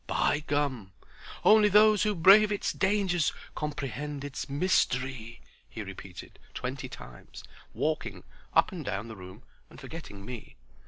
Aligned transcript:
"By 0.07 0.39
gum! 0.47 0.93
"'Only 1.45 1.69
those 1.69 2.01
who 2.01 2.15
brave 2.15 2.51
its 2.51 2.73
dangers 2.73 3.31
Comprehend 3.53 4.23
its 4.23 4.49
mystery.'" 4.49 5.41
he 5.69 5.83
repeated 5.83 6.39
twenty 6.55 6.89
times, 6.89 7.43
walking 7.75 8.23
up 8.55 8.71
and 8.71 8.83
down 8.83 9.09
the 9.09 9.15
room 9.15 9.43
and 9.69 9.79
forgetting 9.79 10.25
me. 10.25 10.55